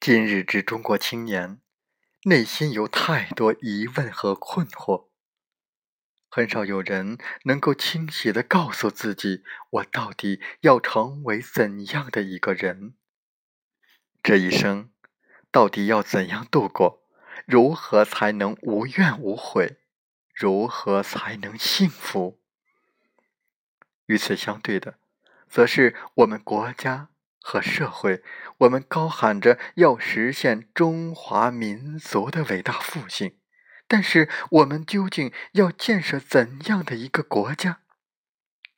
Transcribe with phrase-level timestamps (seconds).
[0.00, 1.60] 今日之中国青年，
[2.24, 5.08] 内心有太多疑问和困惑，
[6.30, 12.94] 很少有人能够清晰的告诉自己，我到底要成为怎样的一个人？
[14.22, 14.90] 这一生
[15.50, 17.06] 到底要怎样度过？
[17.44, 19.80] 如何才能无怨无悔？
[20.34, 22.40] 如何才能幸福？
[24.06, 24.98] 与此相对的，
[25.46, 27.09] 则是我们国家。
[27.40, 28.22] 和社会，
[28.58, 33.38] 我们高喊着要实现中华民族的伟大复兴，
[33.88, 37.80] 但是我们究竟要建设怎样的一个国家？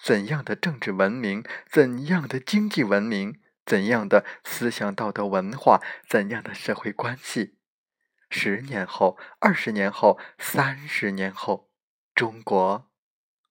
[0.02, 1.44] 怎样的政治文明？
[1.70, 3.40] 怎样的经济文明？
[3.64, 5.80] 怎样的思想道德文化？
[6.08, 7.58] 怎样的社会关系？
[8.28, 11.70] 十年后、二十年后、三十年后，
[12.14, 12.90] 中国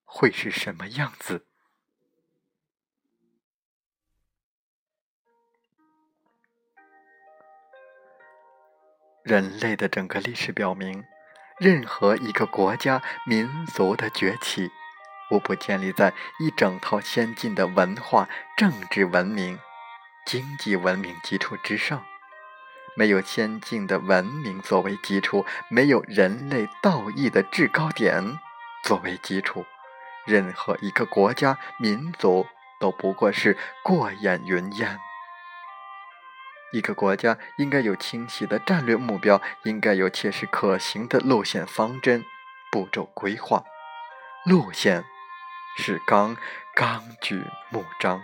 [0.04, 1.46] 会是什么样子？
[9.22, 11.04] 人类的整个历史表明，
[11.58, 14.68] 任何一个国家、民族的崛起，
[15.30, 19.58] 无不建立在一整套先进的文化、政治文明、
[20.26, 22.04] 经济文明基础之上。
[22.96, 28.38] 没有先进的文明作为基础，没有人类道义的制高点
[28.82, 29.64] 作为基础，
[30.26, 32.44] 任何一个国家、民族
[32.80, 34.98] 都不过是过眼云烟。
[36.72, 42.24] 一个国家应该有清晰的战略目标，应该有切实可行的路线方针、
[42.70, 43.62] 步骤规划。
[44.44, 45.04] 路线
[45.76, 46.36] 是纲，
[46.74, 48.22] 纲举目张。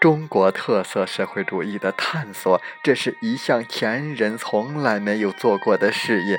[0.00, 6.38] 中国特色社会主义的探索，这是一项前人从来没有做过的事业，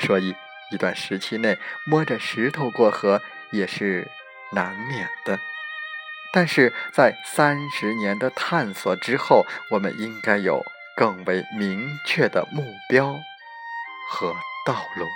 [0.00, 0.34] 所以
[0.70, 4.06] 一段时期内摸着石头过河也是
[4.52, 5.38] 难免的。
[6.36, 10.64] 但是在三十年的探索之后，我们应该有
[10.96, 13.14] 更为明确的目标
[14.10, 14.34] 和
[14.66, 15.06] 道路。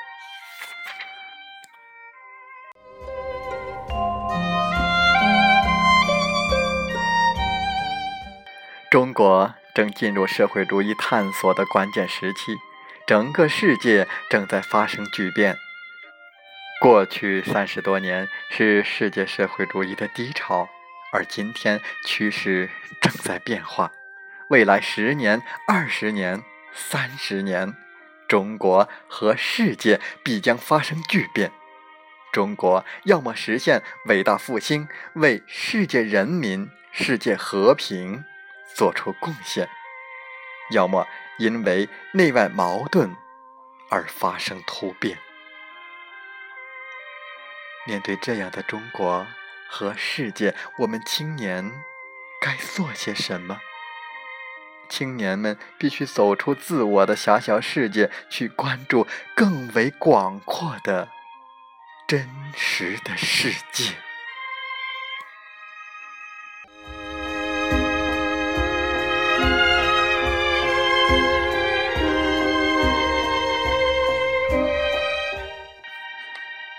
[8.88, 12.56] 中国正进入社会主义探索的关键时期，
[13.08, 15.56] 整个世界正在发生巨变。
[16.80, 20.68] 过去三十多年是世界社会主义的低潮。
[21.10, 22.68] 而今天趋势
[23.00, 23.92] 正在变化，
[24.50, 26.42] 未来十年、二十年、
[26.74, 27.74] 三十年，
[28.28, 31.50] 中国和世界必将发生巨变。
[32.30, 38.22] 中国要么实现伟大复兴，为世界人民、世界和平
[38.74, 39.66] 做出贡献；
[40.70, 41.06] 要么
[41.38, 43.16] 因为内外矛盾
[43.88, 45.18] 而发生突变。
[47.86, 49.26] 面对这样的中国。
[49.68, 51.84] 和世界，我们青年
[52.40, 53.60] 该做些什么？
[54.88, 59.06] 青年们必须走出自我的狭小世界，去关注
[59.36, 61.10] 更为广阔的
[62.06, 63.92] 真实的世界。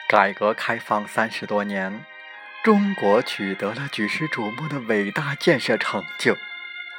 [0.08, 2.04] 改革开放三十多年。
[2.62, 6.36] 中国取得了举世瞩目的伟大建设成就，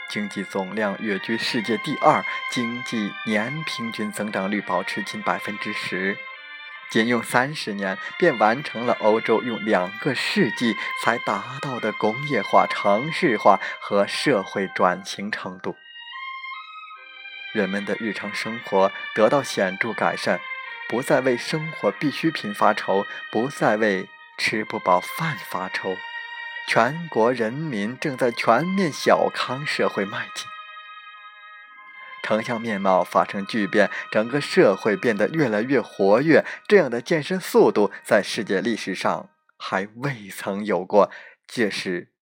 [0.08, 6.16] 经济总量跃居世界第二，经济年平均增长率保持近百分之十，
[6.90, 10.74] 仅用三十年便完成了欧洲用两个世纪
[11.04, 15.76] 才达到的工业化、城市化和社会转型程度。
[17.52, 20.40] 人们的日常生活得到显著改善，
[20.88, 24.08] 不再为生活必需品发愁，不再为。
[24.40, 25.98] 吃不饱饭发愁，
[26.66, 30.46] 全国人民正在全面小康社会迈进，
[32.22, 36.42] 城乡面貌发生巨变，整个社会变得越来越活跃。
[36.66, 39.28] 这样的健身速度在世界历史上
[39.58, 41.10] 还未曾有过，
[41.46, 42.14] 这是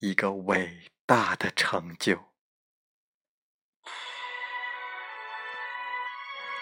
[0.00, 2.26] 一个伟大的成就。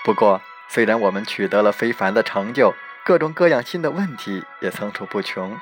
[0.04, 5.60] 不过，虽然我们取得了非凡的成就，各种各样新的问题也层出不穷，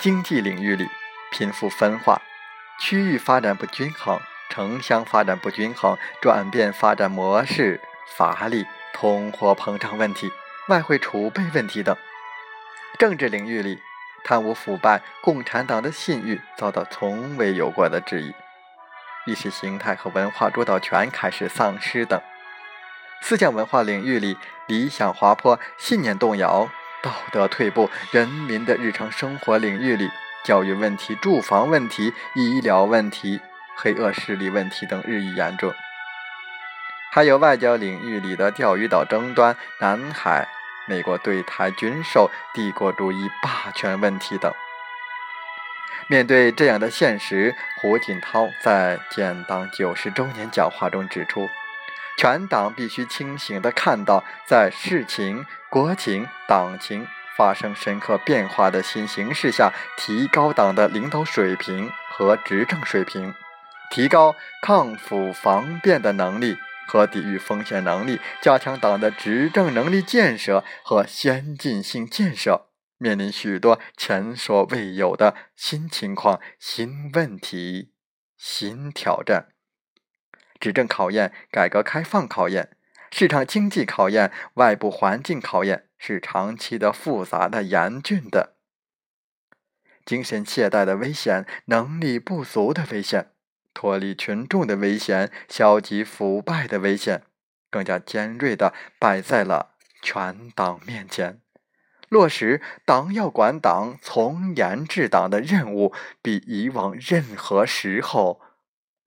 [0.00, 0.88] 经济领域里
[1.30, 2.20] 贫富分化、
[2.80, 7.80] 区域发展不均衡、城乡发展不均衡、转变发展模式
[8.16, 10.32] 乏力、通货膨胀问题、
[10.68, 11.96] 外汇储备问题等。
[12.98, 13.80] 政治领域里，
[14.24, 18.34] 贪污腐败、共产党的信誉遭到从未有过的质疑，
[19.26, 22.20] 意识形态和文化主导权开始丧失等。
[23.22, 26.68] 思想文化领域里，理想滑坡、信念动摇、
[27.02, 30.10] 道德退步；人民的日常生活领域里，
[30.44, 33.40] 教育问题、住房问题、医疗问题、
[33.76, 35.72] 黑恶势力问题等日益严重。
[37.12, 40.46] 还有外交领域里的钓鱼岛争端、南海、
[40.86, 44.52] 美国对台军售、帝国主义霸权问题等。
[46.06, 51.48] 面对这样的现实，胡锦涛在建党九十周年讲话中指出。
[52.20, 63.32] 全党必须清醒地看到，在事情、国情、党情发生深刻变化的新形势下，提高党的领导水平和执政水平，
[63.90, 72.66] 提高抗腐防变的能力和抵御风险能力，加强党的执政能力建设和先进性建设，
[72.98, 77.94] 面临许多前所未有的新情况、新问题、
[78.36, 79.46] 新挑战。
[80.60, 82.68] 执政考验、改革开放考验、
[83.10, 88.54] 市场经济考验、外部环境考验，是长期的、复杂的、严峻的。
[90.04, 93.30] 精神懈怠的危险、能力不足的危险、
[93.72, 97.22] 脱离群众的危险、消极腐败的危险，
[97.70, 101.40] 更加尖锐的摆在了全党面前。
[102.08, 108.40] 落实“党要管党，从严治党”的任务，比以往任何时候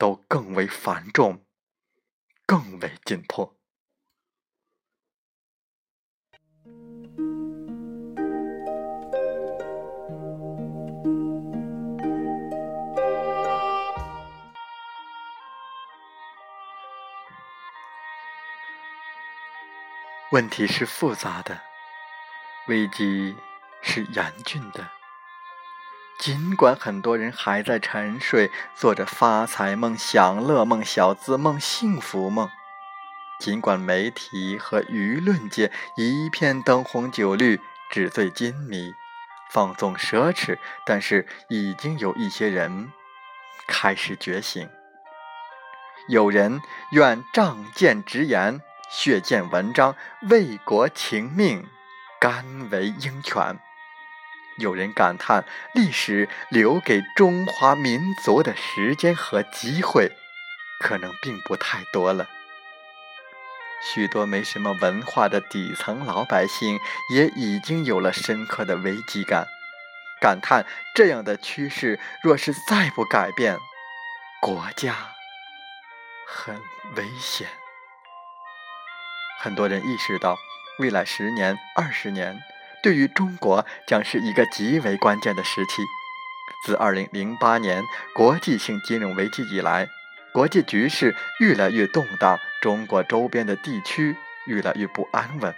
[0.04, 1.46] 都更为繁重。
[2.46, 3.56] 更为紧迫。
[20.34, 21.62] 问题是复杂的，
[22.68, 23.34] 危机
[23.82, 25.03] 是严峻的。
[26.19, 32.48] 尽管很多人还在沉睡，做着发财梦、享乐梦、小资梦、幸福梦；
[33.39, 38.94] 尽管媒体和舆论界一片灯红酒绿、纸醉金迷、
[39.51, 42.92] 放纵奢侈，但是已经有一些人
[43.68, 44.69] 开始觉醒。
[46.07, 46.62] 有人
[46.92, 49.95] 愿仗剑直言、血溅文章，
[50.30, 51.68] 为国请命，
[52.19, 53.59] 甘为鹰犬。
[54.58, 60.12] 有人感叹，历史留给中华民族的时间和机会，
[60.80, 62.28] 可能并不太多了。
[63.94, 66.80] 许多没什么文化的底层老百姓，
[67.14, 69.48] 也已经有了深刻的危机感，
[70.22, 70.66] 感叹
[70.96, 73.58] 这样的趋势若是再不改变，
[74.40, 74.96] 国家
[76.28, 76.56] 很
[76.96, 77.48] 危险。
[79.40, 80.38] 很多人意识到，
[80.80, 82.42] 未来十年、二十年。
[82.83, 85.81] 对于中国将是一个极为关键的时期。
[86.65, 87.83] 自2008年
[88.13, 89.88] 国际性金融危机以来，
[90.33, 94.15] 国际局势越来越动荡，中国周边的地区
[94.45, 95.56] 越来越不安稳。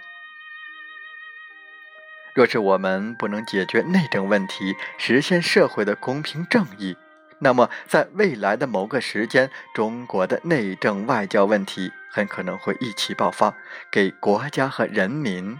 [2.34, 6.96] 若是我们不能解决内政问题，实现社会的公平正义，
[7.38, 13.54] 那么在未来的某个时间，中国的内政外交问题很可能会一起爆发，
[13.90, 15.58] 给国家和人民。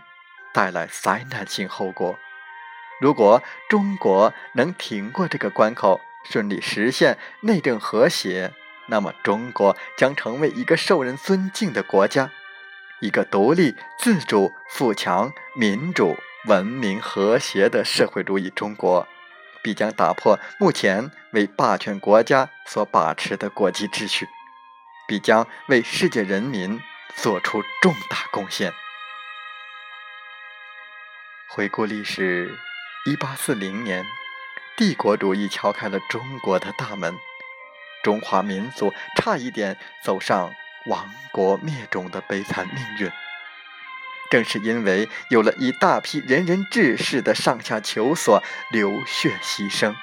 [0.57, 2.19] 带来灾难性后果。
[2.99, 8.55] 如果中国能挺过这个关口，顺利实现内政和谐，
[8.87, 12.31] 那么中国将成为一个受人尊敬的国家，
[13.03, 19.07] 一个独立、自主、富强、民主、文明、和谐的社会主义中国，
[19.63, 24.27] 必将打破目前为霸权国家所把持的国际秩序，
[25.07, 26.81] 必将为世界人民
[27.15, 28.73] 做出重大贡献。
[31.57, 32.55] 回顾历史，
[33.07, 34.05] 一八四零年，
[34.77, 37.17] 帝国主义敲开了中国的大门，
[38.05, 40.53] 中华民族差一点走上
[40.85, 43.11] 亡国灭种的悲惨命运。
[44.31, 49.95] 正是因为有了一大批仁人志士的上下求索、流血牺牲，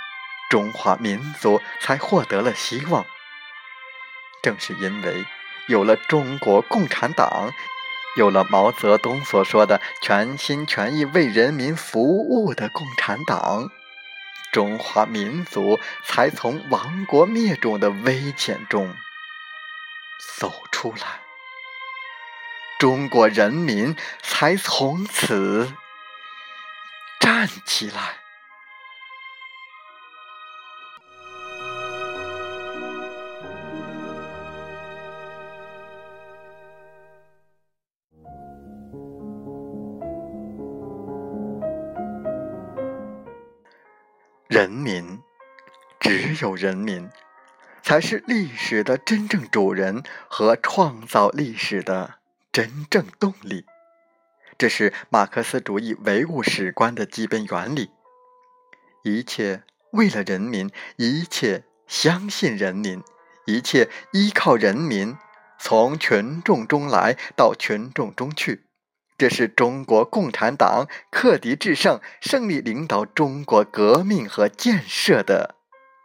[0.50, 3.06] 中华民族才获得了希望。
[4.42, 5.24] 正是因为
[5.68, 7.52] 有了中国共产党。
[8.16, 13.70] 有了毛泽东所说的全心全意为人民服务的共产党，
[14.52, 18.96] 中华民族才从亡国灭种的危险中
[20.38, 21.22] 走出来，
[22.80, 25.74] 中国人民才从此
[27.20, 28.23] 站起来。
[44.54, 45.20] 人民，
[46.00, 47.10] 只有人民，
[47.82, 52.20] 才是历史的真正主人和创造历史的
[52.52, 53.66] 真正动力。
[54.56, 57.90] 这是马克思主义唯物史观的基本原理：
[59.04, 63.02] 一切为了人民，一切相信人民，
[63.48, 65.18] 一切依靠人民，
[65.58, 68.68] 从群众中来到群众中去。
[69.24, 75.56] 这是中国共产党克敌制胜、胜利领导中国革命和建设的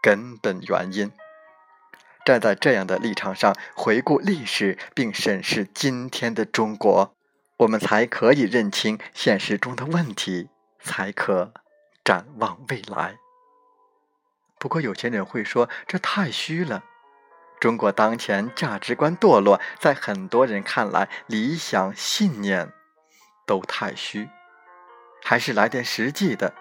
[0.00, 1.10] 根本原因。
[2.25, 7.12] 站在这样的立场上回顾历史，并审视今天的中国，
[7.56, 11.52] 我们才可以认清现实中的问题，才可
[12.04, 13.16] 展望未来。
[14.60, 16.84] 不过，有些人会说这太虚了。
[17.58, 22.72] 中国当前价值观堕落，在很多人看来，理想信念。
[23.48, 24.28] 都太虚，
[25.24, 26.52] 还是来点实际的。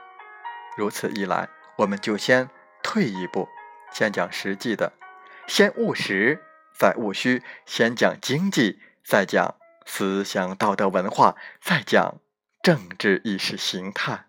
[0.78, 2.50] 如此一来，我们就先
[2.82, 3.50] 退一步，
[3.92, 4.94] 先讲实际的，
[5.48, 6.42] 先务实，
[6.80, 12.22] 再务虚；先讲经济，再讲思想道德文化，再讲
[12.64, 14.27] 政治意识形态。